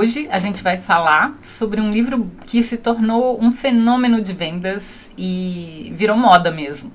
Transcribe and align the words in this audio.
Hoje 0.00 0.26
a 0.30 0.40
gente 0.40 0.62
vai 0.62 0.78
falar 0.78 1.38
sobre 1.42 1.78
um 1.78 1.90
livro 1.90 2.30
que 2.46 2.62
se 2.62 2.78
tornou 2.78 3.38
um 3.38 3.52
fenômeno 3.52 4.22
de 4.22 4.32
vendas 4.32 5.12
e 5.14 5.92
virou 5.94 6.16
moda 6.16 6.50
mesmo. 6.50 6.90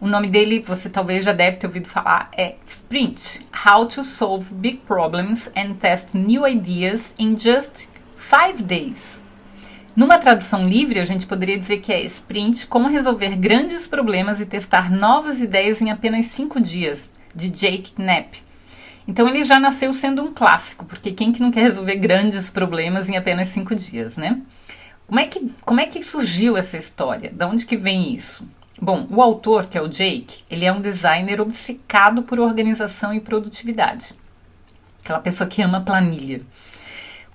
O 0.00 0.08
nome 0.08 0.28
dele, 0.28 0.58
você 0.58 0.90
talvez 0.90 1.24
já 1.24 1.32
deve 1.32 1.58
ter 1.58 1.68
ouvido 1.68 1.86
falar, 1.86 2.32
é 2.36 2.56
Sprint: 2.66 3.46
How 3.64 3.86
to 3.86 4.02
Solve 4.02 4.52
Big 4.54 4.78
Problems 4.78 5.52
and 5.56 5.74
Test 5.74 6.14
New 6.14 6.44
Ideas 6.44 7.14
in 7.16 7.38
Just 7.38 7.86
5 8.16 8.60
Days. 8.64 9.22
Numa 9.94 10.18
tradução 10.18 10.68
livre, 10.68 10.98
a 10.98 11.04
gente 11.04 11.28
poderia 11.28 11.56
dizer 11.56 11.78
que 11.78 11.92
é 11.92 12.00
Sprint: 12.00 12.66
Como 12.66 12.88
resolver 12.88 13.36
grandes 13.36 13.86
problemas 13.86 14.40
e 14.40 14.46
testar 14.46 14.90
novas 14.90 15.40
ideias 15.40 15.80
em 15.80 15.92
apenas 15.92 16.26
5 16.26 16.60
dias, 16.60 17.08
de 17.32 17.48
Jake 17.48 17.92
Knapp. 17.92 18.42
Então 19.06 19.28
ele 19.28 19.44
já 19.44 19.58
nasceu 19.58 19.92
sendo 19.92 20.22
um 20.22 20.32
clássico, 20.32 20.84
porque 20.84 21.12
quem 21.12 21.32
que 21.32 21.40
não 21.40 21.50
quer 21.50 21.62
resolver 21.62 21.96
grandes 21.96 22.50
problemas 22.50 23.08
em 23.08 23.16
apenas 23.16 23.48
5 23.48 23.74
dias, 23.74 24.16
né? 24.16 24.40
Como 25.06 25.20
é, 25.20 25.26
que, 25.26 25.52
como 25.64 25.80
é 25.80 25.86
que 25.86 26.02
surgiu 26.02 26.56
essa 26.56 26.78
história? 26.78 27.30
De 27.30 27.44
onde 27.44 27.66
que 27.66 27.76
vem 27.76 28.14
isso? 28.14 28.46
Bom, 28.80 29.06
o 29.10 29.20
autor, 29.20 29.66
que 29.66 29.76
é 29.76 29.82
o 29.82 29.88
Jake, 29.88 30.44
ele 30.50 30.64
é 30.64 30.72
um 30.72 30.80
designer 30.80 31.40
obcecado 31.40 32.22
por 32.22 32.40
organização 32.40 33.12
e 33.12 33.20
produtividade. 33.20 34.14
Aquela 35.04 35.20
pessoa 35.20 35.48
que 35.48 35.60
ama 35.60 35.80
planilha. 35.80 36.40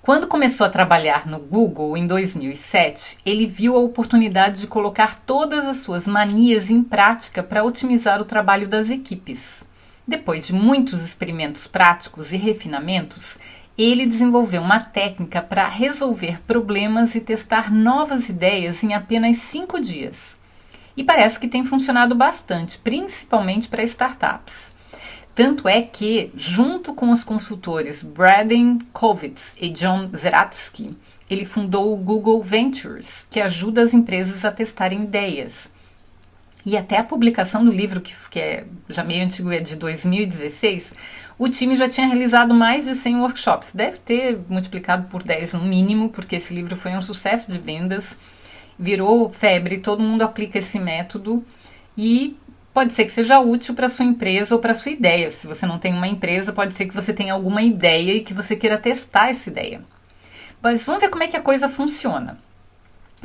Quando 0.02 0.26
começou 0.26 0.66
a 0.66 0.70
trabalhar 0.70 1.26
no 1.26 1.38
Google 1.38 1.96
em 1.96 2.06
2007, 2.06 3.18
ele 3.26 3.46
viu 3.46 3.76
a 3.76 3.80
oportunidade 3.80 4.62
de 4.62 4.66
colocar 4.66 5.20
todas 5.26 5.66
as 5.66 5.78
suas 5.78 6.06
manias 6.06 6.70
em 6.70 6.82
prática 6.82 7.42
para 7.42 7.62
otimizar 7.62 8.20
o 8.20 8.24
trabalho 8.24 8.66
das 8.66 8.88
equipes. 8.88 9.67
Depois 10.08 10.46
de 10.46 10.54
muitos 10.54 11.04
experimentos 11.04 11.68
práticos 11.68 12.32
e 12.32 12.36
refinamentos, 12.36 13.38
ele 13.76 14.06
desenvolveu 14.06 14.62
uma 14.62 14.80
técnica 14.80 15.40
para 15.40 15.68
resolver 15.68 16.40
problemas 16.42 17.14
e 17.14 17.20
testar 17.20 17.72
novas 17.72 18.28
ideias 18.28 18.82
em 18.82 18.94
apenas 18.94 19.36
cinco 19.36 19.78
dias 19.78 20.38
e 20.98 21.04
parece 21.04 21.38
que 21.38 21.46
tem 21.46 21.64
funcionado 21.64 22.12
bastante, 22.12 22.76
principalmente 22.76 23.68
para 23.68 23.84
startups. 23.84 24.72
Tanto 25.32 25.68
é 25.68 25.80
que, 25.80 26.32
junto 26.34 26.92
com 26.92 27.12
os 27.12 27.22
consultores 27.22 28.02
Braden 28.02 28.80
Kovitz 28.92 29.54
e 29.60 29.68
John 29.68 30.10
Zeratsky, 30.16 30.96
ele 31.30 31.44
fundou 31.44 31.94
o 31.94 31.96
Google 31.96 32.42
Ventures, 32.42 33.28
que 33.30 33.40
ajuda 33.40 33.82
as 33.82 33.94
empresas 33.94 34.44
a 34.44 34.50
testarem 34.50 35.04
ideias. 35.04 35.70
E 36.68 36.76
até 36.76 36.98
a 36.98 37.04
publicação 37.04 37.64
do 37.64 37.70
livro, 37.70 38.00
que, 38.00 38.14
que 38.30 38.38
é 38.38 38.64
já 38.88 39.02
meio 39.02 39.24
antigo, 39.24 39.50
é 39.50 39.58
de 39.58 39.76
2016, 39.76 40.92
o 41.38 41.48
time 41.48 41.74
já 41.76 41.88
tinha 41.88 42.06
realizado 42.06 42.52
mais 42.52 42.84
de 42.84 42.94
100 42.94 43.20
workshops. 43.20 43.70
Deve 43.72 43.98
ter 43.98 44.38
multiplicado 44.48 45.08
por 45.08 45.22
10 45.22 45.54
no 45.54 45.64
mínimo, 45.64 46.10
porque 46.10 46.36
esse 46.36 46.52
livro 46.52 46.76
foi 46.76 46.92
um 46.92 47.00
sucesso 47.00 47.50
de 47.50 47.58
vendas 47.58 48.16
virou 48.78 49.28
febre, 49.30 49.78
todo 49.78 50.02
mundo 50.02 50.22
aplica 50.22 50.58
esse 50.58 50.78
método 50.78 51.44
e 51.96 52.38
pode 52.72 52.92
ser 52.92 53.06
que 53.06 53.10
seja 53.10 53.40
útil 53.40 53.74
para 53.74 53.88
sua 53.88 54.04
empresa 54.04 54.54
ou 54.54 54.60
para 54.60 54.72
sua 54.72 54.92
ideia. 54.92 55.30
Se 55.30 55.46
você 55.46 55.66
não 55.66 55.78
tem 55.78 55.92
uma 55.92 56.06
empresa, 56.06 56.52
pode 56.52 56.74
ser 56.74 56.86
que 56.86 56.94
você 56.94 57.12
tenha 57.12 57.32
alguma 57.32 57.60
ideia 57.60 58.12
e 58.12 58.20
que 58.20 58.32
você 58.32 58.54
queira 58.54 58.78
testar 58.78 59.30
essa 59.30 59.50
ideia. 59.50 59.82
Mas 60.62 60.84
vamos 60.84 61.02
ver 61.02 61.08
como 61.08 61.24
é 61.24 61.28
que 61.28 61.36
a 61.36 61.42
coisa 61.42 61.68
funciona. 61.68 62.38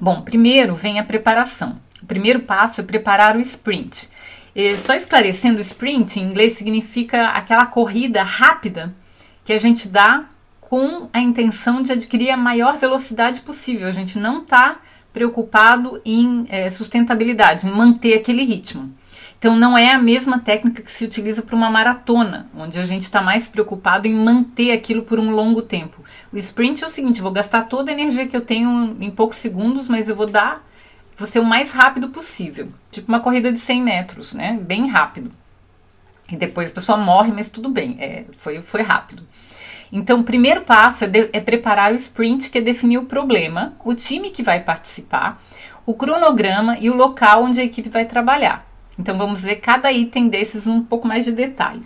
Bom, 0.02 0.22
primeiro 0.22 0.74
vem 0.74 1.00
a 1.00 1.04
preparação. 1.04 1.80
O 2.04 2.06
primeiro 2.06 2.42
passo 2.42 2.82
é 2.82 2.84
preparar 2.84 3.38
o 3.38 3.40
sprint. 3.40 4.10
E 4.54 4.78
só 4.78 4.94
esclarecendo, 4.94 5.62
sprint 5.62 6.20
em 6.20 6.24
inglês 6.24 6.58
significa 6.58 7.30
aquela 7.30 7.66
corrida 7.66 8.22
rápida 8.22 8.94
que 9.46 9.54
a 9.54 9.58
gente 9.58 9.88
dá 9.88 10.26
com 10.60 11.10
a 11.14 11.20
intenção 11.20 11.82
de 11.82 11.94
adquirir 11.94 12.30
a 12.30 12.38
maior 12.38 12.78
velocidade 12.78 13.42
possível. 13.42 13.88
A 13.88 13.92
gente 13.92 14.20
não 14.20 14.42
está 14.42 14.80
preocupado 15.14 16.02
em 16.04 16.46
é, 16.50 16.70
sustentabilidade, 16.70 17.68
em 17.68 17.72
manter 17.72 18.16
aquele 18.16 18.44
ritmo. 18.44 18.94
Então, 19.40 19.56
não 19.56 19.78
é 19.78 19.92
a 19.92 20.00
mesma 20.00 20.40
técnica 20.40 20.82
que 20.82 20.92
se 20.92 21.06
utiliza 21.06 21.42
para 21.42 21.56
uma 21.56 21.70
maratona, 21.70 22.48
onde 22.56 22.80
a 22.80 22.86
gente 22.86 23.04
está 23.04 23.22
mais 23.22 23.48
preocupado 23.48 24.08
em 24.08 24.16
manter 24.16 24.72
aquilo 24.72 25.04
por 25.04 25.20
um 25.20 25.32
longo 25.32 25.62
tempo. 25.62 26.02
O 26.32 26.38
sprint 26.38 26.84
é 26.84 26.88
o 26.88 26.90
seguinte: 26.90 27.22
vou 27.22 27.32
gastar 27.32 27.64
toda 27.64 27.92
a 27.92 27.94
energia 27.94 28.28
que 28.28 28.36
eu 28.36 28.42
tenho 28.42 28.96
em 29.00 29.12
poucos 29.12 29.38
segundos, 29.38 29.88
mas 29.88 30.08
eu 30.08 30.16
vou 30.16 30.28
dar, 30.28 30.66
ser 31.28 31.40
o 31.40 31.46
mais 31.46 31.72
rápido 31.72 32.10
possível. 32.10 32.70
Tipo 32.92 33.10
uma 33.10 33.20
corrida 33.20 33.52
de 33.52 33.60
100 33.60 33.82
metros, 33.82 34.34
né? 34.34 34.60
Bem 34.62 34.88
rápido. 34.88 35.32
E 36.32 36.36
depois 36.36 36.70
a 36.70 36.74
pessoa 36.74 36.98
morre, 36.98 37.32
mas 37.32 37.50
tudo 37.50 37.70
bem, 37.70 37.98
é, 38.00 38.26
foi, 38.38 38.62
foi 38.62 38.82
rápido. 38.82 39.24
Então, 39.92 40.22
o 40.22 40.24
primeiro 40.24 40.62
passo 40.62 41.04
é, 41.04 41.08
de, 41.08 41.30
é 41.32 41.40
preparar 41.40 41.92
o 41.92 41.96
sprint, 41.96 42.50
que 42.50 42.58
é 42.58 42.62
definir 42.62 42.98
o 42.98 43.06
problema, 43.06 43.74
o 43.86 43.94
time 43.94 44.32
que 44.32 44.42
vai 44.42 44.60
participar, 44.60 45.44
o 45.86 45.94
cronograma 45.94 46.78
e 46.80 46.90
o 46.90 46.96
local 46.96 47.44
onde 47.44 47.62
a 47.62 47.64
equipe 47.64 47.90
vai 47.90 48.06
trabalhar. 48.06 48.66
Então, 48.98 49.18
vamos 49.18 49.42
ver 49.42 49.58
cada 49.58 49.92
item 49.92 50.30
desses 50.30 50.66
um 50.66 50.82
pouco 50.82 51.08
mais 51.08 51.26
de 51.26 51.32
detalhe. 51.32 51.84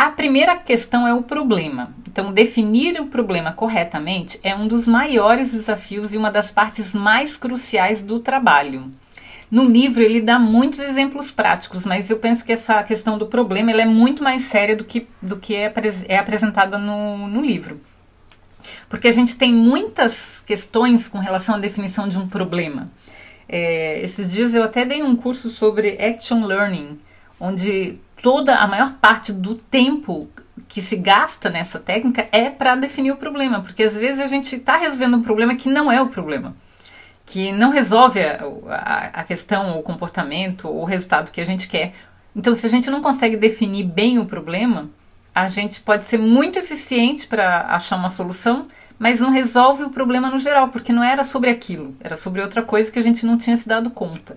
A 0.00 0.08
primeira 0.10 0.56
questão 0.56 1.06
é 1.06 1.12
o 1.12 1.22
problema. 1.22 1.94
Então, 2.08 2.32
definir 2.32 2.98
o 2.98 3.08
problema 3.08 3.52
corretamente 3.52 4.40
é 4.42 4.56
um 4.56 4.66
dos 4.66 4.86
maiores 4.86 5.52
desafios 5.52 6.14
e 6.14 6.16
uma 6.16 6.30
das 6.30 6.50
partes 6.50 6.94
mais 6.94 7.36
cruciais 7.36 8.02
do 8.02 8.18
trabalho. 8.18 8.90
No 9.50 9.66
livro 9.66 10.02
ele 10.02 10.22
dá 10.22 10.38
muitos 10.38 10.78
exemplos 10.78 11.30
práticos, 11.30 11.84
mas 11.84 12.08
eu 12.08 12.16
penso 12.16 12.46
que 12.46 12.52
essa 12.54 12.82
questão 12.82 13.18
do 13.18 13.26
problema 13.26 13.72
é 13.72 13.84
muito 13.84 14.24
mais 14.24 14.44
séria 14.44 14.74
do 14.74 14.84
que, 14.84 15.06
do 15.20 15.36
que 15.36 15.54
é, 15.54 15.70
é 16.08 16.16
apresentada 16.16 16.78
no, 16.78 17.28
no 17.28 17.42
livro. 17.42 17.78
Porque 18.88 19.06
a 19.06 19.12
gente 19.12 19.36
tem 19.36 19.52
muitas 19.52 20.42
questões 20.46 21.08
com 21.08 21.18
relação 21.18 21.56
à 21.56 21.58
definição 21.58 22.08
de 22.08 22.18
um 22.18 22.26
problema. 22.26 22.90
É, 23.46 24.00
esses 24.00 24.32
dias 24.32 24.54
eu 24.54 24.62
até 24.62 24.86
dei 24.86 25.02
um 25.02 25.14
curso 25.14 25.50
sobre 25.50 25.98
Action 26.02 26.46
Learning, 26.46 26.98
onde 27.38 27.98
toda 28.22 28.56
a 28.56 28.66
maior 28.66 28.94
parte 28.94 29.32
do 29.32 29.54
tempo 29.54 30.28
que 30.68 30.82
se 30.82 30.96
gasta 30.96 31.50
nessa 31.50 31.78
técnica 31.78 32.28
é 32.30 32.50
para 32.50 32.74
definir 32.74 33.12
o 33.12 33.16
problema, 33.16 33.60
porque 33.60 33.82
às 33.82 33.94
vezes 33.94 34.20
a 34.20 34.26
gente 34.26 34.56
está 34.56 34.76
resolvendo 34.76 35.16
um 35.16 35.22
problema 35.22 35.54
que 35.56 35.68
não 35.68 35.90
é 35.90 36.00
o 36.00 36.08
problema 36.08 36.54
que 37.30 37.52
não 37.52 37.70
resolve 37.70 38.20
a, 38.20 38.40
a, 38.68 39.20
a 39.20 39.24
questão, 39.24 39.78
o 39.78 39.84
comportamento, 39.84 40.68
o 40.68 40.84
resultado 40.84 41.30
que 41.30 41.40
a 41.40 41.46
gente 41.46 41.68
quer. 41.68 41.94
Então, 42.34 42.56
se 42.56 42.66
a 42.66 42.68
gente 42.68 42.90
não 42.90 43.00
consegue 43.00 43.36
definir 43.36 43.84
bem 43.84 44.18
o 44.18 44.26
problema, 44.26 44.90
a 45.32 45.46
gente 45.46 45.80
pode 45.80 46.06
ser 46.06 46.18
muito 46.18 46.58
eficiente 46.58 47.28
para 47.28 47.66
achar 47.68 47.94
uma 47.96 48.08
solução, 48.08 48.66
mas 48.98 49.20
não 49.20 49.30
resolve 49.30 49.84
o 49.84 49.90
problema 49.90 50.28
no 50.28 50.40
geral, 50.40 50.70
porque 50.70 50.92
não 50.92 51.04
era 51.04 51.22
sobre 51.22 51.50
aquilo, 51.50 51.94
era 52.00 52.16
sobre 52.16 52.42
outra 52.42 52.64
coisa 52.64 52.90
que 52.90 52.98
a 52.98 53.02
gente 53.02 53.24
não 53.24 53.38
tinha 53.38 53.56
se 53.56 53.68
dado 53.68 53.90
conta. 53.90 54.36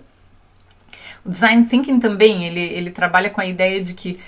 Design 1.24 1.66
thinking 1.66 2.00
também, 2.00 2.44
ele, 2.44 2.60
ele 2.60 2.90
trabalha 2.90 3.30
com 3.30 3.40
a 3.40 3.46
ideia 3.46 3.80
de 3.80 3.94
que 3.94 4.20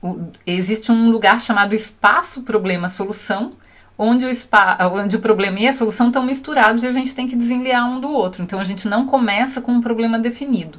o, 0.00 0.28
existe 0.46 0.90
um 0.90 1.10
lugar 1.10 1.40
chamado 1.40 1.74
espaço 1.74 2.42
problema 2.42 2.88
solução, 2.88 3.52
onde 3.96 4.26
o, 4.26 4.34
spa, 4.34 4.78
onde 4.92 5.16
o 5.16 5.20
problema 5.20 5.60
e 5.60 5.68
a 5.68 5.74
solução 5.74 6.08
estão 6.08 6.24
misturados 6.24 6.82
e 6.82 6.86
a 6.86 6.92
gente 6.92 7.14
tem 7.14 7.28
que 7.28 7.36
desenliar 7.36 7.84
um 7.84 8.00
do 8.00 8.10
outro. 8.10 8.42
Então 8.42 8.58
a 8.58 8.64
gente 8.64 8.88
não 8.88 9.06
começa 9.06 9.60
com 9.60 9.72
um 9.72 9.80
problema 9.80 10.18
definido. 10.18 10.78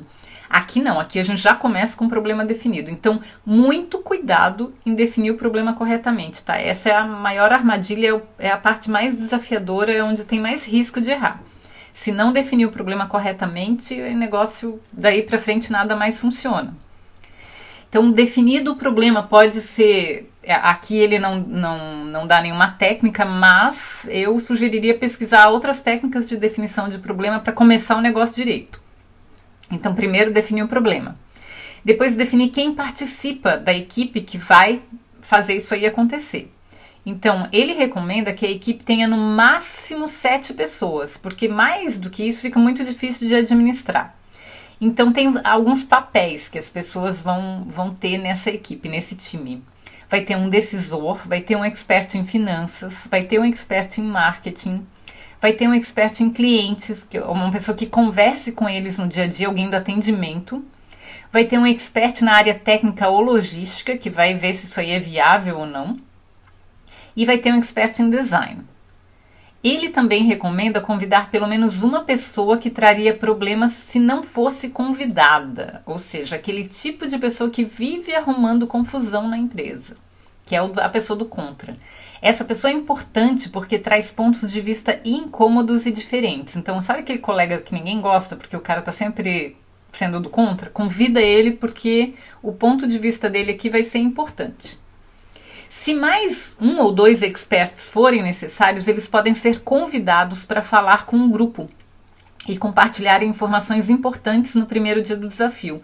Aqui 0.50 0.81
não, 0.81 1.00
aqui 1.00 1.18
a 1.18 1.24
gente 1.24 1.42
já 1.42 1.56
começa 1.56 1.98
com 1.98 2.06
um 2.06 2.10
problema 2.10 2.45
definido. 2.45 2.92
Então, 2.92 3.19
muito 3.44 3.98
cuidado 3.98 4.72
em 4.86 4.94
definir 4.94 5.31
o 5.31 5.36
problema 5.36 5.74
corretamente, 5.74 6.44
tá? 6.44 6.57
Essa 6.57 6.89
é 6.89 6.95
a 6.95 7.06
maior 7.06 7.51
armadilha, 7.51 8.22
é 8.38 8.51
a 8.51 8.57
parte 8.57 8.88
mais 8.88 9.18
desafiadora, 9.18 9.92
é 9.92 10.04
onde 10.04 10.24
tem 10.25 10.39
mais 10.39 10.63
risco 10.63 11.01
de 11.01 11.10
errar. 11.10 11.42
Se 11.94 12.12
não 12.12 12.34
definir 12.34 12.66
o 12.66 12.72
problema 12.72 13.07
corretamente, 13.07 13.94
o 13.94 14.18
negócio 14.18 14.81
daí 14.92 15.22
para 15.22 15.38
frente 15.38 15.72
nada 15.72 15.95
mais 15.95 16.19
funciona. 16.19 16.75
Então, 17.88 18.12
definido 18.12 18.72
o 18.72 18.75
problema 18.75 19.22
pode 19.22 19.62
ser 19.62 20.34
é, 20.44 20.54
aqui 20.54 20.98
ele 20.98 21.18
não, 21.18 21.40
não, 21.40 22.06
não 22.06 22.28
dá 22.28 22.42
nenhuma 22.42 22.72
técnica, 22.72 23.24
mas 23.24 24.06
eu 24.10 24.38
sugeriria 24.40 24.98
pesquisar 24.98 25.48
outras 25.50 25.80
técnicas 25.80 26.28
de 26.28 26.36
definição 26.36 26.90
de 26.90 26.98
problema 26.98 27.40
para 27.40 27.54
começar 27.54 27.95
o 27.95 28.01
negócio 28.01 28.36
direito. 28.36 28.81
Então, 29.72 29.95
primeiro 29.95 30.34
definir 30.34 30.63
o 30.63 30.68
problema. 30.68 31.16
Depois 31.84 32.16
definir 32.16 32.50
quem 32.50 32.75
participa 32.75 33.57
da 33.57 33.74
equipe 33.74 34.22
que 34.22 34.38
vai 34.38 34.81
fazer 35.22 35.56
isso 35.56 35.74
aí 35.74 35.86
acontecer. 35.86 36.53
Então, 37.06 37.50
ele 37.52 37.74
recomenda 37.74 38.34
que 38.34 38.46
a 38.46 38.52
equipe 38.52 38.84
tenha 38.84 39.08
no 39.08 39.18
máximo 39.18 40.08
sete 40.08 40.54
pessoas, 40.54 41.18
porque 41.18 41.48
mais 41.48 42.00
do 42.00 42.10
que 42.10 42.24
isso 42.24 42.42
fica 42.42 42.58
muito 42.58 42.84
difícil 42.84 43.28
de 43.28 43.36
administrar. 43.36 44.16
Então 44.86 45.14
tem 45.14 45.34
alguns 45.46 45.86
papéis 45.86 46.50
que 46.50 46.60
as 46.60 46.70
pessoas 46.70 47.22
vão, 47.22 47.64
vão 47.66 47.94
ter 47.94 48.18
nessa 48.18 48.50
equipe, 48.50 48.90
nesse 48.90 49.16
time. 49.16 49.64
Vai 50.10 50.22
ter 50.22 50.36
um 50.36 50.50
decisor, 50.50 51.26
vai 51.26 51.40
ter 51.40 51.56
um 51.56 51.64
expert 51.64 52.16
em 52.16 52.26
finanças, 52.26 53.08
vai 53.10 53.24
ter 53.24 53.40
um 53.40 53.46
expert 53.46 53.98
em 53.98 54.04
marketing, 54.04 54.86
vai 55.42 55.54
ter 55.54 55.70
um 55.70 55.74
expert 55.74 56.20
em 56.20 56.30
clientes, 56.30 57.08
uma 57.30 57.50
pessoa 57.50 57.78
que 57.78 57.86
converse 57.86 58.52
com 58.52 58.68
eles 58.68 59.00
no 59.00 59.08
dia 59.08 59.24
a 59.24 59.28
dia, 59.28 59.48
alguém 59.48 59.70
do 59.70 59.78
atendimento. 59.78 60.64
Vai 61.32 61.46
ter 61.46 61.58
um 61.58 61.66
expert 61.66 62.22
na 62.22 62.34
área 62.36 62.54
técnica 62.54 63.08
ou 63.08 63.22
logística, 63.22 63.98
que 63.98 64.10
vai 64.10 64.36
ver 64.36 64.54
se 64.54 64.66
isso 64.66 64.82
aí 64.82 64.92
é 64.92 65.00
viável 65.00 65.60
ou 65.60 65.66
não. 65.66 65.98
E 67.15 67.25
vai 67.25 67.38
ter 67.38 67.54
um 67.54 67.57
expert 67.57 68.00
em 68.00 68.10
design. 68.10 68.63
Ele 69.63 69.88
também 69.88 70.24
recomenda 70.24 70.81
convidar 70.81 71.31
pelo 71.31 71.48
menos 71.48 71.83
uma 71.83 72.04
pessoa 72.04 72.57
que 72.57 72.69
traria 72.69 73.15
problemas 73.15 73.71
se 73.71 73.98
não 73.98 74.21
fosse 74.21 74.68
convidada, 74.68 75.81
ou 75.86 75.98
seja, 75.98 76.36
aquele 76.36 76.68
tipo 76.68 77.07
de 77.07 77.18
pessoa 77.18 77.50
que 77.50 77.63
vive 77.63 78.13
arrumando 78.13 78.68
confusão 78.68 79.25
na 79.25 79.38
empresa, 79.38 79.95
que 80.45 80.54
é 80.54 80.60
a 80.60 80.89
pessoa 80.89 81.18
do 81.18 81.25
contra. 81.25 81.77
Essa 82.21 82.44
pessoa 82.44 82.71
é 82.71 82.75
importante 82.75 83.50
porque 83.50 83.80
traz 83.80 84.12
pontos 84.12 84.51
de 84.51 84.59
vista 84.59 85.00
incômodos 85.06 85.86
e 85.86 85.92
diferentes. 85.92 86.57
Então, 86.57 86.81
sabe 86.81 87.00
aquele 87.00 87.19
colega 87.19 87.59
que 87.59 87.74
ninguém 87.74 88.01
gosta 88.01 88.36
porque 88.36 88.57
o 88.57 88.62
cara 88.62 88.81
tá 88.81 88.92
sempre 88.92 89.56
sendo 89.94 90.19
do 90.19 90.30
contra? 90.30 90.69
Convida 90.69 91.21
ele 91.21 91.51
porque 91.51 92.16
o 92.42 92.51
ponto 92.51 92.86
de 92.86 92.98
vista 92.98 93.30
dele 93.30 93.51
aqui 93.51 93.69
vai 93.69 93.83
ser 93.83 94.00
importante. 94.00 94.82
Se 95.75 95.94
mais 95.96 96.56
um 96.62 96.80
ou 96.80 96.92
dois 96.92 97.24
experts 97.24 97.90
forem 97.90 98.22
necessários, 98.22 98.88
eles 98.88 99.08
podem 99.08 99.34
ser 99.34 99.62
convidados 99.62 100.46
para 100.46 100.62
falar 100.62 101.08
com 101.08 101.18
um 101.18 101.30
grupo 101.30 101.68
e 102.48 102.56
compartilhar 102.58 103.24
informações 103.24 103.90
importantes 103.90 104.54
no 104.54 104.68
primeiro 104.68 105.02
dia 105.02 105.18
do 105.18 105.28
desafio. 105.28 105.81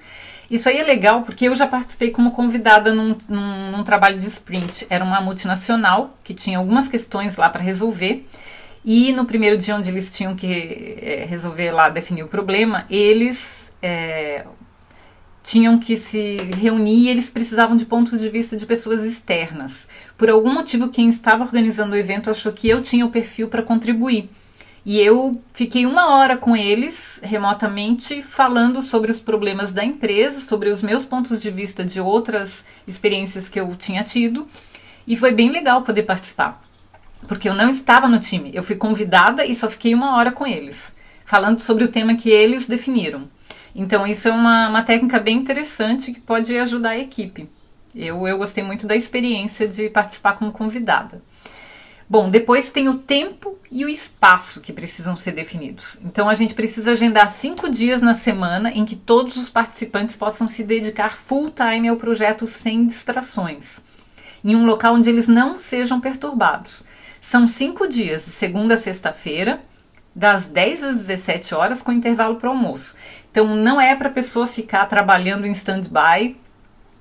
Isso 0.50 0.70
aí 0.70 0.78
é 0.78 0.84
legal 0.84 1.24
porque 1.24 1.46
eu 1.46 1.56
já 1.56 1.66
participei 1.66 2.12
como 2.12 2.32
convidada 2.32 2.94
num, 2.94 3.18
num, 3.28 3.72
num 3.72 3.84
trabalho 3.84 4.20
de 4.20 4.28
sprint. 4.28 4.86
Era 4.92 5.04
uma 5.04 5.20
multinacional 5.22 6.16
que 6.24 6.36
tinha 6.36 6.60
algumas 6.60 6.88
questões 6.88 7.36
lá 7.36 7.50
para 7.50 7.64
resolver. 7.64 8.26
E 8.86 9.12
no 9.12 9.26
primeiro 9.26 9.58
dia 9.58 9.76
onde 9.76 9.90
eles 9.90 10.12
tinham 10.12 10.36
que 10.36 11.00
é, 11.02 11.26
resolver 11.28 11.72
lá, 11.72 11.90
definir 11.90 12.24
o 12.24 12.28
problema, 12.28 12.86
eles 12.92 13.72
é, 13.82 14.46
tinham 15.50 15.80
que 15.80 15.98
se 15.98 16.38
reunir 16.60 17.06
e 17.06 17.10
eles 17.10 17.28
precisavam 17.28 17.76
de 17.76 17.84
pontos 17.84 18.22
de 18.22 18.30
vista 18.30 18.56
de 18.56 18.68
pessoas 18.68 19.04
externas. 19.04 19.88
Por 20.16 20.30
algum 20.30 20.54
motivo, 20.54 20.90
quem 20.90 21.10
estava 21.10 21.44
organizando 21.44 21.94
o 21.94 21.98
evento 21.98 22.30
achou 22.30 22.54
que 22.54 22.70
eu 22.70 22.84
tinha 22.84 23.04
o 23.04 23.10
perfil 23.10 23.48
para 23.48 23.64
contribuir. 23.64 24.30
E 24.86 25.00
eu 25.00 25.42
fiquei 25.52 25.88
uma 25.88 26.14
hora 26.14 26.38
com 26.38 26.56
eles 26.56 27.20
remotamente 27.24 28.22
falando 28.22 28.84
sobre 28.84 29.12
os 29.12 29.22
problemas 29.22 29.74
da 29.74 29.84
empresa, 29.84 30.40
sobre 30.40 30.70
os 30.70 30.84
meus 30.84 31.04
pontos 31.04 31.42
de 31.42 31.50
vista 31.50 31.84
de 31.84 32.00
outras 32.00 32.64
experiências 32.88 33.50
que 33.50 33.60
eu 33.60 33.76
tinha 33.76 34.04
tido. 34.04 34.48
E 35.08 35.18
foi 35.18 35.32
bem 35.32 35.50
legal 35.50 35.82
poder 35.82 36.04
participar. 36.04 36.62
Porque 37.28 37.50
eu 37.50 37.56
não 37.56 37.72
estava 37.72 38.08
no 38.08 38.20
time, 38.20 38.52
eu 38.54 38.62
fui 38.62 38.76
convidada 38.76 39.44
e 39.44 39.56
só 39.56 39.68
fiquei 39.68 39.96
uma 39.96 40.16
hora 40.16 40.32
com 40.32 40.46
eles, 40.46 40.96
falando 41.26 41.60
sobre 41.60 41.84
o 41.84 41.92
tema 41.92 42.16
que 42.16 42.30
eles 42.30 42.68
definiram. 42.68 43.28
Então, 43.76 44.06
isso 44.06 44.28
é 44.28 44.32
uma, 44.32 44.70
uma 44.70 44.84
técnica 44.84 45.20
bem 45.20 45.38
interessante 45.38 46.12
que 46.12 46.20
pode 46.20 46.58
ajudar 46.58 46.92
a 46.92 46.98
equipe. 46.98 47.50
Eu, 47.96 48.28
eu 48.28 48.38
gostei 48.38 48.64
muito 48.64 48.86
da 48.88 48.96
experiência 48.96 49.68
de 49.68 49.90
participar 49.90 50.34
como 50.34 50.52
convidada. 50.52 51.22
Bom, 52.10 52.28
depois 52.30 52.72
tem 52.72 52.90
o 52.90 52.98
tempo 52.98 53.60
e 53.70 53.86
o 53.86 53.90
espaço 53.90 54.62
que 54.62 54.74
precisam 54.74 55.16
ser 55.16 55.32
definidos. 55.32 56.00
Então 56.04 56.28
a 56.28 56.34
gente 56.34 56.56
precisa 56.56 56.94
agendar 56.94 57.32
cinco 57.32 57.70
dias 57.70 58.02
na 58.02 58.16
semana 58.16 58.72
em 58.72 58.84
que 58.84 58.96
todos 58.96 59.36
os 59.36 59.48
participantes 59.48 60.16
possam 60.16 60.48
se 60.48 60.64
dedicar 60.64 61.16
full 61.16 61.52
time 61.52 61.88
ao 61.88 61.98
projeto 61.98 62.48
sem 62.48 62.88
distrações, 62.88 63.78
em 64.44 64.56
um 64.56 64.66
local 64.66 64.96
onde 64.96 65.08
eles 65.08 65.28
não 65.28 65.60
sejam 65.60 66.02
perturbados. 66.02 66.84
São 67.22 67.46
cinco 67.46 67.88
dias, 67.88 68.26
de 68.26 68.32
segunda 68.32 68.74
a 68.74 68.80
sexta-feira, 68.80 69.62
das 70.16 70.48
10 70.48 70.84
às 70.84 70.96
17 70.98 71.54
horas, 71.54 71.82
com 71.82 71.92
intervalo 71.92 72.38
para 72.38 72.50
almoço. 72.50 72.96
Então 73.32 73.56
não 73.56 73.80
é 73.80 73.96
para 73.96 74.10
a 74.10 74.12
pessoa 74.12 74.48
ficar 74.48 74.86
trabalhando 74.86 75.46
em 75.46 75.52
stand-by 75.52 76.36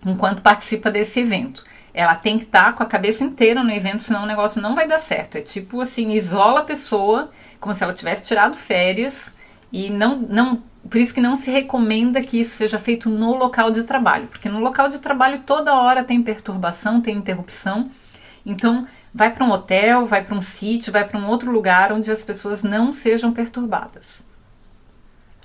enquanto 0.05 0.43
participa 0.43 0.91
desse 0.91 1.21
evento. 1.21 1.65
Ela 1.93 2.15
tem 2.15 2.39
que 2.39 2.45
estar 2.45 2.65
tá 2.67 2.73
com 2.73 2.83
a 2.83 2.87
cabeça 2.87 3.25
inteira 3.25 3.63
no 3.65 3.73
evento, 3.73 4.03
senão 4.03 4.23
o 4.23 4.27
negócio 4.27 4.61
não 4.61 4.75
vai 4.75 4.87
dar 4.87 5.01
certo. 5.01 5.37
É 5.37 5.41
tipo 5.41 5.81
assim, 5.81 6.13
isola 6.13 6.61
a 6.61 6.65
pessoa 6.65 7.31
como 7.59 7.75
se 7.75 7.83
ela 7.83 7.93
tivesse 7.93 8.23
tirado 8.23 8.57
férias 8.57 9.33
e 9.73 9.91
não, 9.91 10.17
não 10.17 10.63
por 10.89 10.99
isso 10.99 11.13
que 11.13 11.21
não 11.21 11.37
se 11.37 11.51
recomenda 11.51 12.23
que 12.23 12.41
isso 12.41 12.57
seja 12.57 12.79
feito 12.79 13.11
no 13.11 13.37
local 13.37 13.71
de 13.71 13.83
trabalho, 13.83 14.29
porque 14.29 14.49
no 14.49 14.61
local 14.61 14.89
de 14.89 14.99
trabalho 14.99 15.43
toda 15.45 15.75
hora 15.75 16.05
tem 16.05 16.23
perturbação, 16.23 17.01
tem 17.01 17.17
interrupção. 17.17 17.91
Então, 18.47 18.87
vai 19.13 19.31
para 19.31 19.45
um 19.45 19.51
hotel, 19.51 20.07
vai 20.07 20.25
para 20.25 20.35
um 20.35 20.41
sítio, 20.41 20.93
vai 20.93 21.07
para 21.07 21.19
um 21.19 21.27
outro 21.27 21.51
lugar 21.51 21.93
onde 21.93 22.11
as 22.11 22.23
pessoas 22.23 22.63
não 22.63 22.93
sejam 22.93 23.33
perturbadas. 23.33 24.25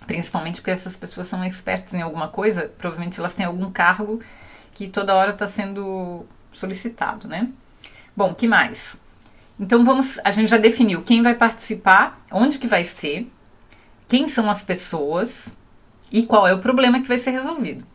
Principalmente 0.05 0.61
porque 0.61 0.71
essas 0.71 0.97
pessoas 0.97 1.27
são 1.27 1.43
expertas 1.45 1.93
em 1.93 2.01
alguma 2.01 2.27
coisa, 2.27 2.71
provavelmente 2.77 3.19
elas 3.19 3.33
têm 3.33 3.45
algum 3.45 3.71
cargo 3.71 4.21
que 4.73 4.87
toda 4.87 5.15
hora 5.15 5.31
está 5.31 5.47
sendo 5.47 6.25
solicitado, 6.51 7.27
né? 7.27 7.49
Bom, 8.15 8.33
que 8.33 8.47
mais? 8.47 8.97
Então 9.59 9.85
vamos, 9.85 10.19
a 10.23 10.31
gente 10.31 10.49
já 10.49 10.57
definiu 10.57 11.03
quem 11.03 11.21
vai 11.21 11.35
participar, 11.35 12.21
onde 12.31 12.59
que 12.59 12.67
vai 12.67 12.83
ser, 12.83 13.31
quem 14.07 14.27
são 14.27 14.49
as 14.49 14.61
pessoas 14.61 15.47
e 16.11 16.23
qual 16.23 16.47
é 16.47 16.53
o 16.53 16.59
problema 16.59 16.99
que 17.01 17.07
vai 17.07 17.19
ser 17.19 17.31
resolvido. 17.31 17.85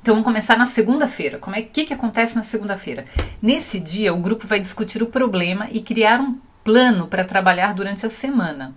Então 0.00 0.14
vamos 0.14 0.24
começar 0.24 0.56
na 0.56 0.66
segunda-feira. 0.66 1.38
Como 1.38 1.56
é 1.56 1.62
que, 1.62 1.84
que 1.84 1.92
acontece 1.92 2.36
na 2.36 2.44
segunda-feira? 2.44 3.04
Nesse 3.42 3.80
dia 3.80 4.14
o 4.14 4.20
grupo 4.20 4.46
vai 4.46 4.60
discutir 4.60 5.02
o 5.02 5.06
problema 5.06 5.68
e 5.70 5.82
criar 5.82 6.20
um 6.20 6.40
plano 6.62 7.06
para 7.08 7.24
trabalhar 7.24 7.74
durante 7.74 8.06
a 8.06 8.10
semana. 8.10 8.74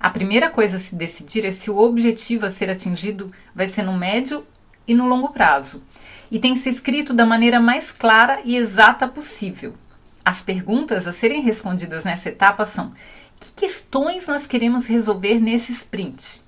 A 0.00 0.10
primeira 0.10 0.48
coisa 0.48 0.76
a 0.76 0.80
se 0.80 0.94
decidir 0.94 1.44
é 1.44 1.50
se 1.50 1.70
o 1.70 1.78
objetivo 1.78 2.46
a 2.46 2.50
ser 2.50 2.70
atingido 2.70 3.32
vai 3.54 3.68
ser 3.68 3.82
no 3.82 3.96
médio 3.96 4.46
e 4.86 4.94
no 4.94 5.06
longo 5.06 5.30
prazo. 5.30 5.82
E 6.30 6.38
tem 6.38 6.54
que 6.54 6.60
ser 6.60 6.70
escrito 6.70 7.12
da 7.12 7.26
maneira 7.26 7.58
mais 7.58 7.90
clara 7.90 8.40
e 8.44 8.56
exata 8.56 9.08
possível. 9.08 9.74
As 10.24 10.42
perguntas 10.42 11.06
a 11.06 11.12
serem 11.12 11.42
respondidas 11.42 12.04
nessa 12.04 12.28
etapa 12.28 12.64
são: 12.64 12.92
que 13.40 13.52
questões 13.52 14.26
nós 14.28 14.46
queremos 14.46 14.86
resolver 14.86 15.40
nesse 15.40 15.72
sprint? 15.72 16.42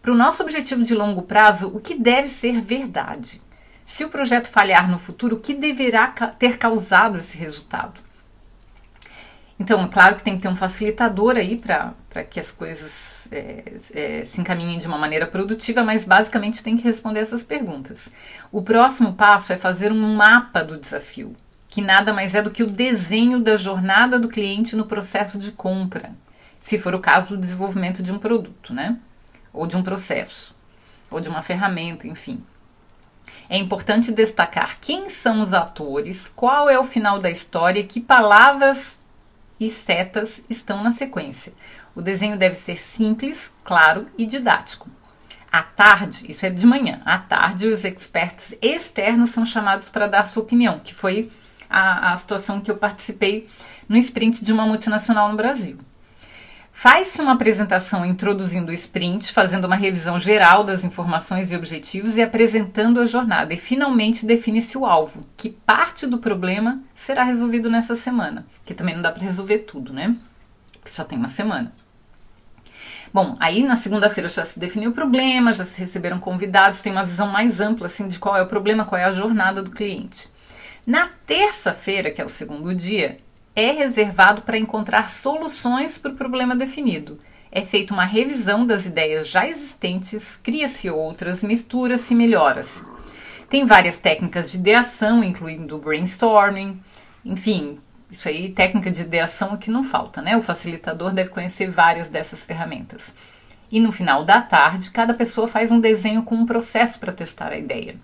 Para 0.00 0.12
o 0.12 0.16
nosso 0.16 0.42
objetivo 0.42 0.82
de 0.82 0.94
longo 0.94 1.22
prazo, 1.22 1.68
o 1.74 1.80
que 1.80 1.94
deve 1.94 2.28
ser 2.28 2.60
verdade? 2.60 3.42
Se 3.86 4.04
o 4.04 4.08
projeto 4.08 4.48
falhar 4.48 4.90
no 4.90 4.98
futuro, 4.98 5.36
o 5.36 5.40
que 5.40 5.54
deverá 5.54 6.08
ter 6.38 6.58
causado 6.58 7.18
esse 7.18 7.36
resultado? 7.36 8.00
Então, 9.58 9.82
é 9.82 9.88
claro 9.88 10.16
que 10.16 10.22
tem 10.22 10.36
que 10.36 10.42
ter 10.42 10.48
um 10.48 10.56
facilitador 10.56 11.36
aí 11.36 11.56
para 11.56 11.94
que 12.24 12.40
as 12.40 12.50
coisas 12.50 13.28
é, 13.30 13.72
é, 13.94 14.24
se 14.24 14.40
encaminhem 14.40 14.78
de 14.78 14.86
uma 14.86 14.98
maneira 14.98 15.26
produtiva, 15.26 15.82
mas 15.82 16.04
basicamente 16.04 16.62
tem 16.62 16.76
que 16.76 16.82
responder 16.82 17.20
essas 17.20 17.42
perguntas. 17.42 18.08
O 18.50 18.62
próximo 18.62 19.14
passo 19.14 19.52
é 19.52 19.56
fazer 19.56 19.92
um 19.92 20.14
mapa 20.14 20.62
do 20.62 20.76
desafio, 20.76 21.34
que 21.68 21.80
nada 21.80 22.12
mais 22.12 22.34
é 22.34 22.42
do 22.42 22.50
que 22.50 22.62
o 22.62 22.70
desenho 22.70 23.40
da 23.40 23.56
jornada 23.56 24.18
do 24.18 24.28
cliente 24.28 24.76
no 24.76 24.86
processo 24.86 25.38
de 25.38 25.52
compra, 25.52 26.12
se 26.60 26.78
for 26.78 26.94
o 26.94 27.00
caso 27.00 27.28
do 27.28 27.36
desenvolvimento 27.36 28.02
de 28.02 28.12
um 28.12 28.18
produto, 28.18 28.74
né? 28.74 28.98
Ou 29.52 29.66
de 29.66 29.76
um 29.76 29.82
processo, 29.82 30.54
ou 31.10 31.20
de 31.20 31.28
uma 31.28 31.42
ferramenta, 31.42 32.06
enfim. 32.06 32.42
É 33.48 33.56
importante 33.56 34.12
destacar 34.12 34.78
quem 34.80 35.08
são 35.08 35.40
os 35.40 35.54
atores, 35.54 36.30
qual 36.36 36.68
é 36.68 36.78
o 36.78 36.84
final 36.84 37.18
da 37.18 37.30
história, 37.30 37.82
que 37.82 38.00
palavras 38.00 38.97
e 39.58 39.68
setas 39.68 40.44
estão 40.48 40.82
na 40.82 40.92
sequência. 40.92 41.52
O 41.94 42.00
desenho 42.00 42.38
deve 42.38 42.54
ser 42.54 42.78
simples, 42.78 43.52
claro 43.64 44.06
e 44.16 44.26
didático. 44.26 44.88
À 45.50 45.62
tarde, 45.62 46.30
isso 46.30 46.44
é 46.44 46.50
de 46.50 46.66
manhã, 46.66 47.00
à 47.04 47.18
tarde 47.18 47.66
os 47.66 47.84
experts 47.84 48.54
externos 48.60 49.30
são 49.30 49.44
chamados 49.44 49.88
para 49.88 50.06
dar 50.06 50.28
sua 50.28 50.42
opinião, 50.42 50.78
que 50.78 50.94
foi 50.94 51.30
a, 51.68 52.12
a 52.12 52.16
situação 52.16 52.60
que 52.60 52.70
eu 52.70 52.76
participei 52.76 53.48
no 53.88 53.96
sprint 53.96 54.44
de 54.44 54.52
uma 54.52 54.66
multinacional 54.66 55.30
no 55.30 55.36
Brasil. 55.36 55.78
Faz-se 56.80 57.20
uma 57.20 57.32
apresentação 57.32 58.06
introduzindo 58.06 58.70
o 58.70 58.72
sprint, 58.72 59.32
fazendo 59.32 59.64
uma 59.64 59.74
revisão 59.74 60.16
geral 60.16 60.62
das 60.62 60.84
informações 60.84 61.50
e 61.50 61.56
objetivos 61.56 62.16
e 62.16 62.22
apresentando 62.22 63.00
a 63.00 63.04
jornada. 63.04 63.52
E 63.52 63.56
finalmente 63.56 64.24
define-se 64.24 64.78
o 64.78 64.86
alvo, 64.86 65.26
que 65.36 65.50
parte 65.50 66.06
do 66.06 66.18
problema 66.18 66.80
será 66.94 67.24
resolvido 67.24 67.68
nessa 67.68 67.96
semana. 67.96 68.46
Que 68.64 68.74
também 68.74 68.94
não 68.94 69.02
dá 69.02 69.10
para 69.10 69.24
resolver 69.24 69.58
tudo, 69.58 69.92
né? 69.92 70.16
Que 70.84 70.92
só 70.92 71.02
tem 71.02 71.18
uma 71.18 71.26
semana. 71.26 71.72
Bom, 73.12 73.34
aí 73.40 73.64
na 73.64 73.74
segunda-feira 73.74 74.28
já 74.28 74.44
se 74.44 74.56
definiu 74.56 74.90
o 74.90 74.94
problema, 74.94 75.52
já 75.52 75.66
se 75.66 75.80
receberam 75.80 76.20
convidados, 76.20 76.80
tem 76.80 76.92
uma 76.92 77.04
visão 77.04 77.26
mais 77.26 77.60
ampla 77.60 77.88
assim 77.88 78.06
de 78.06 78.20
qual 78.20 78.36
é 78.36 78.42
o 78.42 78.46
problema, 78.46 78.84
qual 78.84 79.00
é 79.00 79.04
a 79.04 79.10
jornada 79.10 79.64
do 79.64 79.72
cliente. 79.72 80.28
Na 80.86 81.10
terça-feira, 81.26 82.12
que 82.12 82.22
é 82.22 82.24
o 82.24 82.28
segundo 82.28 82.72
dia, 82.72 83.18
é 83.60 83.72
reservado 83.72 84.42
para 84.42 84.56
encontrar 84.56 85.10
soluções 85.10 85.98
para 85.98 86.12
o 86.12 86.16
problema 86.16 86.54
definido. 86.54 87.18
é 87.50 87.62
feita 87.62 87.94
uma 87.94 88.04
revisão 88.04 88.66
das 88.66 88.84
ideias 88.84 89.26
já 89.26 89.48
existentes, 89.48 90.38
cria-se 90.42 90.90
outras, 90.90 91.42
mistura-se 91.42 92.12
e 92.12 92.16
melhora-se. 92.16 92.84
Tem 93.48 93.64
várias 93.64 93.98
técnicas 93.98 94.50
de 94.52 94.58
ideação, 94.58 95.24
incluindo 95.24 95.78
brainstorming, 95.78 96.78
enfim, 97.24 97.78
isso 98.10 98.28
aí, 98.28 98.52
técnica 98.52 98.90
de 98.90 99.02
ideação 99.02 99.54
aqui 99.54 99.70
não 99.70 99.82
falta, 99.82 100.22
né? 100.22 100.36
O 100.36 100.42
facilitador 100.42 101.12
deve 101.12 101.30
conhecer 101.30 101.70
várias 101.70 102.08
dessas 102.08 102.44
ferramentas. 102.44 103.14
E 103.70 103.80
no 103.80 103.90
final 103.90 104.24
da 104.24 104.40
tarde, 104.40 104.90
cada 104.90 105.14
pessoa 105.14 105.48
faz 105.48 105.72
um 105.72 105.80
desenho 105.80 106.22
com 106.22 106.34
um 106.34 106.46
processo 106.46 107.00
para 107.00 107.12
testar 107.12 107.48
a 107.48 107.58
ideia. 107.58 107.96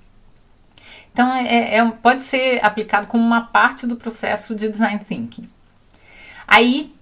Então, 1.14 1.32
é, 1.32 1.76
é, 1.76 1.90
pode 2.02 2.24
ser 2.24 2.58
aplicado 2.62 3.06
como 3.06 3.24
uma 3.24 3.42
parte 3.42 3.86
do 3.86 3.94
processo 3.94 4.52
de 4.52 4.68
design 4.68 4.98
thinking. 5.04 5.48
Aí, 6.44 6.92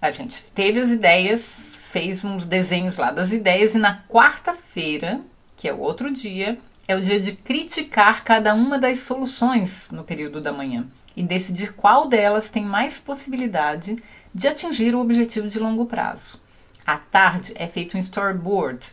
a 0.00 0.10
gente 0.10 0.42
teve 0.50 0.80
as 0.80 0.90
ideias, 0.90 1.78
fez 1.92 2.24
uns 2.24 2.44
desenhos 2.44 2.96
lá 2.96 3.12
das 3.12 3.30
ideias, 3.30 3.76
e 3.76 3.78
na 3.78 4.02
quarta-feira, 4.08 5.20
que 5.56 5.68
é 5.68 5.72
o 5.72 5.78
outro 5.78 6.10
dia, 6.10 6.58
é 6.88 6.96
o 6.96 7.00
dia 7.00 7.20
de 7.20 7.30
criticar 7.30 8.24
cada 8.24 8.52
uma 8.52 8.80
das 8.80 8.98
soluções 8.98 9.92
no 9.92 10.02
período 10.02 10.40
da 10.40 10.52
manhã 10.52 10.88
e 11.16 11.22
decidir 11.22 11.72
qual 11.74 12.08
delas 12.08 12.50
tem 12.50 12.64
mais 12.64 12.98
possibilidade 12.98 13.96
de 14.34 14.48
atingir 14.48 14.92
o 14.92 15.00
objetivo 15.00 15.46
de 15.46 15.60
longo 15.60 15.86
prazo. 15.86 16.40
À 16.84 16.96
tarde 16.96 17.52
é 17.54 17.68
feito 17.68 17.96
um 17.96 18.00
storyboard, 18.00 18.84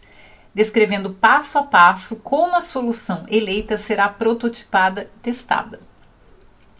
descrevendo 0.54 1.12
passo 1.12 1.58
a 1.58 1.64
passo 1.64 2.16
como 2.18 2.56
a 2.56 2.62
solução 2.62 3.26
eleita 3.30 3.78
será 3.78 4.10
prototipada 4.10 5.10
e 5.18 5.20
testada. 5.22 5.80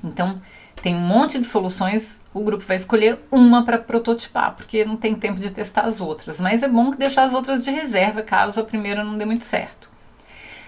Então, 0.04 0.42
tem 0.82 0.96
um 0.96 1.02
monte 1.02 1.40
de 1.40 1.46
soluções, 1.46 2.18
o 2.34 2.42
grupo 2.42 2.64
vai 2.64 2.78
escolher 2.78 3.20
uma 3.32 3.64
para 3.64 3.78
prototipar, 3.78 4.56
porque 4.56 4.86
não 4.86 4.96
tem 4.96 5.16
tempo 5.16 5.40
de 5.40 5.52
testar 5.52 5.82
as 5.82 6.00
outras, 6.02 6.40
mas 6.40 6.64
é 6.64 6.68
bom 6.68 6.92
deixar 6.92 7.24
as 7.24 7.34
outras 7.34 7.64
de 7.64 7.72
reserva 7.72 8.22
caso 8.22 8.60
a 8.60 8.64
primeira 8.64 9.04
não 9.04 9.18
dê 9.18 9.26
muito 9.26 9.46
certo. 9.46 9.90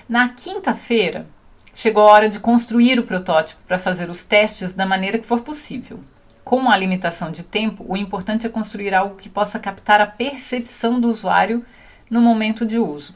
Na 0.07 0.29
quinta-feira, 0.29 1.27
Chegou 1.73 2.03
a 2.03 2.11
hora 2.11 2.29
de 2.29 2.39
construir 2.39 2.99
o 2.99 3.03
protótipo 3.03 3.61
para 3.65 3.79
fazer 3.79 4.09
os 4.09 4.23
testes 4.23 4.73
da 4.73 4.85
maneira 4.85 5.17
que 5.17 5.25
for 5.25 5.41
possível. 5.41 5.99
Como 6.43 6.69
há 6.69 6.75
limitação 6.75 7.31
de 7.31 7.43
tempo, 7.43 7.85
o 7.87 7.95
importante 7.95 8.45
é 8.45 8.49
construir 8.49 8.93
algo 8.93 9.15
que 9.15 9.29
possa 9.29 9.57
captar 9.57 10.01
a 10.01 10.05
percepção 10.05 10.99
do 10.99 11.07
usuário 11.07 11.65
no 12.11 12.21
momento 12.21 12.65
de 12.65 12.77
uso. 12.77 13.15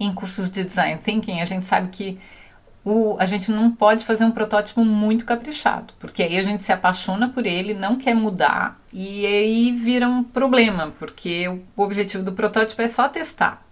Em 0.00 0.12
cursos 0.12 0.50
de 0.50 0.64
design 0.64 0.98
thinking, 1.04 1.40
a 1.40 1.44
gente 1.44 1.66
sabe 1.66 1.88
que 1.88 2.18
o, 2.84 3.16
a 3.20 3.26
gente 3.26 3.52
não 3.52 3.70
pode 3.70 4.04
fazer 4.04 4.24
um 4.24 4.32
protótipo 4.32 4.84
muito 4.84 5.24
caprichado, 5.24 5.94
porque 6.00 6.22
aí 6.22 6.38
a 6.38 6.42
gente 6.42 6.62
se 6.62 6.72
apaixona 6.72 7.28
por 7.28 7.46
ele, 7.46 7.74
não 7.74 7.96
quer 7.96 8.14
mudar 8.14 8.80
e 8.92 9.24
aí 9.24 9.72
vira 9.72 10.08
um 10.08 10.24
problema, 10.24 10.92
porque 10.98 11.46
o 11.48 11.62
objetivo 11.76 12.24
do 12.24 12.32
protótipo 12.32 12.80
é 12.82 12.88
só 12.88 13.08
testar. 13.08 13.64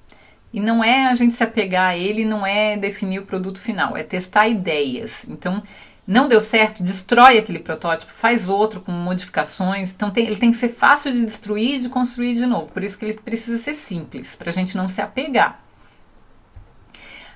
E 0.53 0.61
não 0.61 0.83
é 0.83 1.07
a 1.07 1.15
gente 1.15 1.35
se 1.35 1.45
apegar 1.45 1.91
a 1.91 1.97
ele, 1.97 2.25
não 2.25 2.47
é 2.47 2.77
definir 2.77 3.21
o 3.21 3.27
produto 3.27 3.61
final, 3.61 3.97
é 3.97 4.03
testar 4.03 4.49
ideias. 4.49 5.25
Então, 5.29 5.63
não 6.11 6.27
deu 6.27 6.41
certo, 6.41 6.83
destrói 6.83 7.39
aquele 7.39 7.61
protótipo, 7.61 8.11
faz 8.11 8.49
outro 8.49 8.81
com 8.81 8.91
modificações. 8.91 9.93
Então, 9.93 10.11
tem, 10.11 10.27
ele 10.27 10.35
tem 10.35 10.51
que 10.51 10.57
ser 10.57 10.71
fácil 10.71 11.13
de 11.13 11.25
destruir 11.25 11.77
e 11.77 11.83
de 11.83 11.89
construir 11.89 12.35
de 12.35 12.47
novo. 12.47 12.67
Por 12.73 12.83
isso 12.83 12.99
que 12.99 13.05
ele 13.05 13.15
precisa 13.15 13.57
ser 13.59 13.77
simples, 13.77 14.35
para 14.35 14.51
a 14.51 14.53
gente 14.53 14.77
não 14.77 14.89
se 14.89 15.01
apegar. 15.01 15.63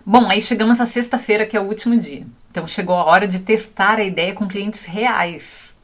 Bom, 0.04 0.28
aí 0.28 0.42
chegamos 0.42 0.80
à 0.80 0.86
sexta-feira, 0.86 1.46
que 1.46 1.56
é 1.56 1.60
o 1.60 1.68
último 1.68 1.96
dia. 1.96 2.26
Então, 2.50 2.66
chegou 2.66 2.96
a 2.96 3.04
hora 3.04 3.28
de 3.28 3.38
testar 3.38 4.00
a 4.00 4.04
ideia 4.04 4.34
com 4.34 4.48
clientes 4.48 4.84
reais. 4.86 5.76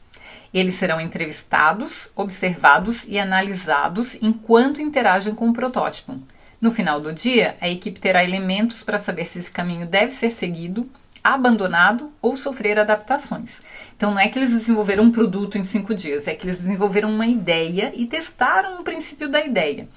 Eles 0.53 0.73
serão 0.73 0.99
entrevistados, 0.99 2.11
observados 2.13 3.05
e 3.07 3.17
analisados 3.17 4.17
enquanto 4.21 4.81
interagem 4.81 5.33
com 5.33 5.47
o 5.47 5.53
protótipo. 5.53 6.19
No 6.59 6.73
final 6.73 6.99
do 6.99 7.13
dia, 7.13 7.55
a 7.61 7.69
equipe 7.69 8.01
terá 8.01 8.21
elementos 8.21 8.83
para 8.83 8.99
saber 8.99 9.23
se 9.23 9.39
esse 9.39 9.51
caminho 9.51 9.87
deve 9.87 10.11
ser 10.11 10.29
seguido, 10.29 10.91
abandonado 11.23 12.11
ou 12.21 12.35
sofrer 12.35 12.79
adaptações. 12.79 13.61
Então, 13.95 14.11
não 14.11 14.19
é 14.19 14.27
que 14.27 14.39
eles 14.39 14.51
desenvolveram 14.51 15.03
um 15.03 15.11
produto 15.11 15.57
em 15.57 15.65
cinco 15.65 15.93
dias, 15.93 16.27
é 16.27 16.33
que 16.33 16.47
eles 16.47 16.59
desenvolveram 16.59 17.13
uma 17.13 17.27
ideia 17.27 17.91
e 17.95 18.05
testaram 18.05 18.79
o 18.79 18.83
princípio 18.83 19.29
da 19.29 19.43
ideia. 19.43 19.87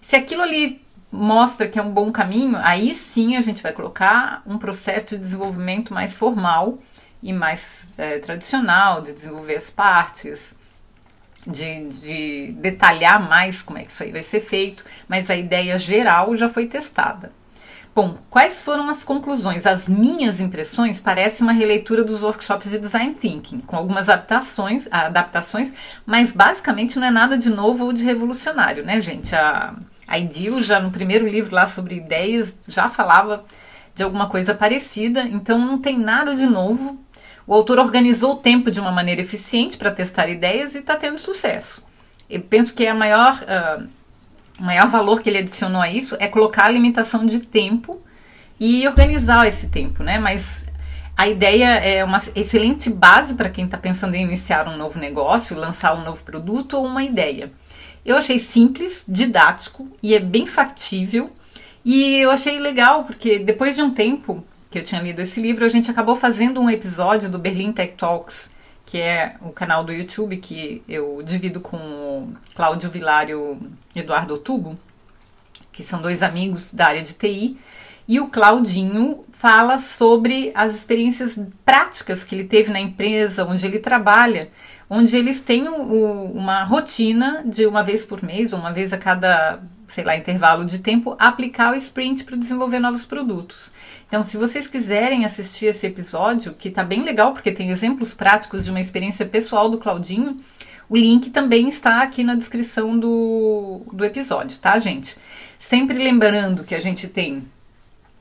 Se 0.00 0.16
aquilo 0.16 0.42
ali 0.42 0.80
mostra 1.10 1.66
que 1.66 1.78
é 1.78 1.82
um 1.82 1.90
bom 1.90 2.12
caminho, 2.12 2.56
aí 2.62 2.94
sim 2.94 3.36
a 3.36 3.40
gente 3.40 3.62
vai 3.62 3.72
colocar 3.72 4.42
um 4.46 4.58
processo 4.58 5.08
de 5.08 5.18
desenvolvimento 5.18 5.92
mais 5.92 6.12
formal 6.12 6.78
e 7.22 7.32
mais 7.32 7.88
é, 7.98 8.18
tradicional, 8.18 9.02
de 9.02 9.12
desenvolver 9.12 9.56
as 9.56 9.68
partes, 9.68 10.54
de, 11.46 11.88
de 11.88 12.52
detalhar 12.52 13.20
mais 13.28 13.62
como 13.62 13.78
é 13.78 13.84
que 13.84 13.90
isso 13.90 14.02
aí 14.02 14.12
vai 14.12 14.22
ser 14.22 14.40
feito, 14.40 14.84
mas 15.08 15.28
a 15.30 15.36
ideia 15.36 15.78
geral 15.78 16.36
já 16.36 16.48
foi 16.48 16.66
testada. 16.66 17.32
Bom, 17.94 18.16
quais 18.30 18.62
foram 18.62 18.88
as 18.88 19.04
conclusões? 19.04 19.66
As 19.66 19.88
minhas 19.88 20.40
impressões 20.40 21.00
parecem 21.00 21.42
uma 21.42 21.52
releitura 21.52 22.04
dos 22.04 22.22
workshops 22.22 22.70
de 22.70 22.78
design 22.78 23.14
thinking, 23.14 23.60
com 23.60 23.76
algumas 23.76 24.08
adaptações, 24.08 24.86
adaptações, 24.90 25.72
mas 26.06 26.32
basicamente 26.32 26.98
não 26.98 27.06
é 27.06 27.10
nada 27.10 27.36
de 27.36 27.50
novo 27.50 27.84
ou 27.84 27.92
de 27.92 28.04
revolucionário, 28.04 28.84
né, 28.84 29.00
gente? 29.00 29.34
A, 29.34 29.74
a 30.06 30.18
já 30.60 30.80
no 30.80 30.90
primeiro 30.90 31.26
livro 31.26 31.54
lá 31.54 31.66
sobre 31.66 31.96
ideias 31.96 32.54
já 32.68 32.88
falava 32.88 33.44
de 33.94 34.02
alguma 34.02 34.28
coisa 34.28 34.54
parecida, 34.54 35.22
então 35.22 35.58
não 35.58 35.78
tem 35.78 35.98
nada 35.98 36.34
de 36.34 36.46
novo 36.46 36.98
o 37.50 37.54
autor 37.54 37.80
organizou 37.80 38.34
o 38.34 38.36
tempo 38.36 38.70
de 38.70 38.78
uma 38.78 38.92
maneira 38.92 39.20
eficiente 39.20 39.76
para 39.76 39.90
testar 39.90 40.28
ideias 40.28 40.76
e 40.76 40.78
está 40.78 40.96
tendo 40.96 41.18
sucesso. 41.18 41.84
Eu 42.30 42.40
penso 42.42 42.72
que 42.72 42.86
a 42.86 42.94
maior, 42.94 43.42
uh, 43.42 43.88
o 44.60 44.62
maior 44.62 44.88
valor 44.88 45.22
que 45.22 45.30
ele 45.30 45.38
adicionou 45.38 45.80
a 45.80 45.90
isso 45.90 46.16
é 46.20 46.28
colocar 46.28 46.66
a 46.66 46.70
limitação 46.70 47.24
de 47.24 47.40
tempo 47.40 48.00
e 48.58 48.86
organizar 48.86 49.48
esse 49.48 49.68
tempo, 49.68 50.02
né? 50.02 50.18
Mas 50.18 50.66
a 51.16 51.26
ideia 51.26 51.76
é 51.76 52.04
uma 52.04 52.22
excelente 52.34 52.90
base 52.90 53.34
para 53.34 53.48
quem 53.48 53.64
está 53.64 53.78
pensando 53.78 54.14
em 54.14 54.22
iniciar 54.22 54.68
um 54.68 54.76
novo 54.76 54.98
negócio, 54.98 55.56
lançar 55.56 55.96
um 55.96 56.04
novo 56.04 56.22
produto 56.22 56.74
ou 56.74 56.84
uma 56.84 57.02
ideia. 57.02 57.50
Eu 58.04 58.16
achei 58.16 58.38
simples, 58.38 59.02
didático 59.08 59.88
e 60.02 60.14
é 60.14 60.20
bem 60.20 60.46
factível. 60.46 61.30
E 61.84 62.16
eu 62.18 62.30
achei 62.30 62.58
legal 62.58 63.04
porque 63.04 63.38
depois 63.38 63.74
de 63.76 63.82
um 63.82 63.92
tempo 63.92 64.44
que 64.70 64.78
eu 64.78 64.84
tinha 64.84 65.00
lido 65.00 65.20
esse 65.20 65.40
livro, 65.40 65.64
a 65.64 65.68
gente 65.68 65.90
acabou 65.90 66.14
fazendo 66.14 66.60
um 66.60 66.70
episódio 66.70 67.30
do 67.30 67.38
Berlin 67.38 67.72
Tech 67.72 67.94
Talks, 67.96 68.50
que 68.90 68.98
é 68.98 69.36
o 69.40 69.50
canal 69.50 69.84
do 69.84 69.92
YouTube 69.92 70.36
que 70.38 70.82
eu 70.88 71.22
divido 71.22 71.60
com 71.60 71.76
o 71.76 72.34
Cláudio 72.56 72.90
Vilar 72.90 73.28
e 73.30 73.34
Eduardo 73.94 74.34
Otubo, 74.34 74.76
que 75.70 75.84
são 75.84 76.02
dois 76.02 76.24
amigos 76.24 76.74
da 76.74 76.86
área 76.86 77.00
de 77.00 77.14
TI. 77.14 77.56
E 78.08 78.18
o 78.18 78.26
Claudinho 78.26 79.24
fala 79.30 79.78
sobre 79.78 80.50
as 80.56 80.74
experiências 80.74 81.38
práticas 81.64 82.24
que 82.24 82.34
ele 82.34 82.42
teve 82.42 82.72
na 82.72 82.80
empresa 82.80 83.44
onde 83.44 83.64
ele 83.64 83.78
trabalha, 83.78 84.50
onde 84.88 85.16
eles 85.16 85.40
têm 85.40 85.68
o, 85.68 86.24
uma 86.32 86.64
rotina 86.64 87.44
de 87.46 87.66
uma 87.66 87.84
vez 87.84 88.04
por 88.04 88.24
mês, 88.24 88.52
ou 88.52 88.58
uma 88.58 88.72
vez 88.72 88.92
a 88.92 88.98
cada, 88.98 89.60
sei 89.86 90.02
lá, 90.02 90.16
intervalo 90.16 90.64
de 90.64 90.80
tempo, 90.80 91.14
aplicar 91.16 91.72
o 91.72 91.76
sprint 91.76 92.24
para 92.24 92.36
desenvolver 92.36 92.80
novos 92.80 93.04
produtos. 93.04 93.70
Então, 94.10 94.24
se 94.24 94.36
vocês 94.36 94.66
quiserem 94.66 95.24
assistir 95.24 95.66
esse 95.66 95.86
episódio, 95.86 96.52
que 96.52 96.68
tá 96.68 96.82
bem 96.82 97.04
legal, 97.04 97.32
porque 97.32 97.52
tem 97.52 97.70
exemplos 97.70 98.12
práticos 98.12 98.64
de 98.64 98.70
uma 98.72 98.80
experiência 98.80 99.24
pessoal 99.24 99.70
do 99.70 99.78
Claudinho, 99.78 100.40
o 100.88 100.96
link 100.96 101.30
também 101.30 101.68
está 101.68 102.02
aqui 102.02 102.24
na 102.24 102.34
descrição 102.34 102.98
do, 102.98 103.82
do 103.92 104.04
episódio, 104.04 104.58
tá, 104.58 104.76
gente? 104.80 105.16
Sempre 105.60 105.96
lembrando 105.96 106.64
que 106.64 106.74
a 106.74 106.80
gente 106.80 107.06
tem 107.06 107.44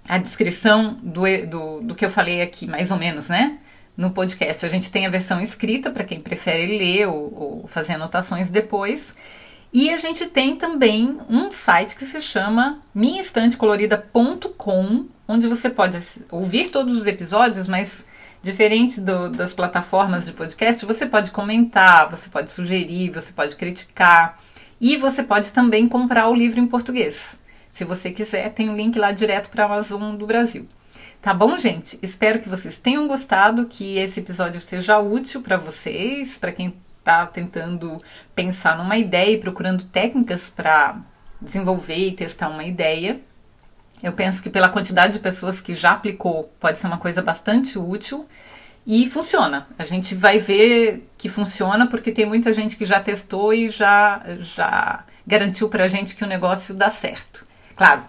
a 0.07 0.19
descrição 0.19 0.93
do, 1.01 1.21
do, 1.47 1.81
do 1.81 1.95
que 1.95 2.05
eu 2.05 2.11
falei 2.11 2.43
aqui, 2.43 2.67
mais 2.67 2.91
ou 2.91 2.97
menos, 2.97 3.27
né? 3.27 3.57
No 3.97 4.11
podcast. 4.11 4.63
A 4.63 4.69
gente 4.69 4.91
tem 4.91 5.07
a 5.07 5.09
versão 5.09 5.41
escrita 5.41 5.89
para 5.89 6.03
quem 6.03 6.21
prefere 6.21 6.77
ler 6.77 7.07
ou, 7.07 7.33
ou 7.35 7.67
fazer 7.67 7.93
anotações 7.93 8.51
depois. 8.51 9.15
E 9.71 9.91
a 9.91 9.97
gente 9.97 10.25
tem 10.25 10.55
também 10.55 11.19
um 11.29 11.51
site 11.51 11.95
que 11.95 12.05
se 12.05 12.19
chama 12.21 12.79
minhaestantecolorida.com 12.93 15.05
onde 15.29 15.47
você 15.47 15.69
pode 15.69 16.01
ouvir 16.31 16.69
todos 16.69 16.97
os 16.97 17.05
episódios, 17.05 17.67
mas 17.67 18.03
diferente 18.41 18.99
do, 18.99 19.29
das 19.29 19.53
plataformas 19.53 20.25
de 20.25 20.33
podcast, 20.33 20.83
você 20.87 21.05
pode 21.05 21.29
comentar, 21.29 22.09
você 22.09 22.27
pode 22.29 22.51
sugerir, 22.51 23.11
você 23.11 23.31
pode 23.31 23.55
criticar 23.55 24.41
e 24.81 24.97
você 24.97 25.21
pode 25.21 25.51
também 25.51 25.87
comprar 25.87 26.27
o 26.29 26.33
livro 26.33 26.59
em 26.59 26.65
português. 26.65 27.37
Se 27.71 27.85
você 27.85 28.09
quiser, 28.09 28.51
tem 28.53 28.69
um 28.69 28.75
link 28.75 28.97
lá 28.97 29.11
direto 29.11 29.51
para 29.51 29.63
a 29.63 29.65
Amazon 29.67 30.15
do 30.15 30.25
Brasil. 30.25 30.67
Tá 31.21 31.31
bom, 31.31 31.57
gente? 31.59 31.99
Espero 32.01 32.39
que 32.39 32.49
vocês 32.49 32.79
tenham 32.79 33.07
gostado, 33.07 33.67
que 33.67 33.97
esse 33.97 34.21
episódio 34.21 34.59
seja 34.59 34.97
útil 34.97 35.41
para 35.41 35.57
vocês, 35.57 36.37
para 36.37 36.51
quem 36.51 36.73
está 37.09 37.25
tentando 37.25 37.97
pensar 38.35 38.77
numa 38.77 38.95
ideia 38.95 39.31
e 39.31 39.37
procurando 39.39 39.83
técnicas 39.85 40.49
para 40.49 40.97
desenvolver 41.41 41.97
e 41.97 42.11
testar 42.11 42.49
uma 42.49 42.63
ideia. 42.63 43.19
Eu 44.01 44.13
penso 44.13 44.41
que 44.41 44.49
pela 44.49 44.69
quantidade 44.69 45.13
de 45.13 45.19
pessoas 45.19 45.59
que 45.59 45.73
já 45.73 45.91
aplicou, 45.91 46.53
pode 46.59 46.77
ser 46.77 46.87
uma 46.87 46.99
coisa 46.99 47.21
bastante 47.21 47.77
útil 47.77 48.27
e 48.85 49.09
funciona. 49.09 49.67
A 49.77 49.83
gente 49.83 50.13
vai 50.15 50.39
ver 50.39 51.09
que 51.17 51.27
funciona 51.27 51.87
porque 51.87 52.11
tem 52.11 52.25
muita 52.25 52.53
gente 52.53 52.77
que 52.77 52.85
já 52.85 52.99
testou 52.99 53.53
e 53.53 53.67
já, 53.69 54.21
já 54.39 55.03
garantiu 55.25 55.67
para 55.67 55.85
a 55.85 55.87
gente 55.87 56.15
que 56.15 56.23
o 56.23 56.27
negócio 56.27 56.73
dá 56.73 56.89
certo. 56.89 57.45
Claro, 57.75 58.03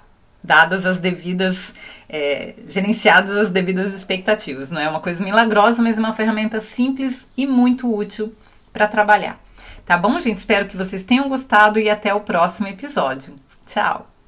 dadas 0.44 0.86
as 0.86 1.00
devidas, 1.00 1.74
é, 2.08 2.54
gerenciadas 2.68 3.36
as 3.36 3.50
devidas 3.50 3.92
expectativas. 3.94 4.70
Não 4.70 4.80
é 4.80 4.88
uma 4.88 5.00
coisa 5.00 5.24
milagrosa, 5.24 5.82
mas 5.82 5.96
é 5.96 6.00
uma 6.00 6.12
ferramenta 6.12 6.60
simples 6.60 7.26
e 7.36 7.46
muito 7.46 7.92
útil 7.92 8.32
para 8.72 8.88
trabalhar. 8.88 9.38
Tá 9.84 9.96
bom, 9.96 10.18
gente? 10.20 10.38
Espero 10.38 10.66
que 10.66 10.76
vocês 10.76 11.04
tenham 11.04 11.28
gostado 11.28 11.78
e 11.78 11.90
até 11.90 12.14
o 12.14 12.20
próximo 12.20 12.68
episódio. 12.68 13.34
Tchau! 13.66 14.19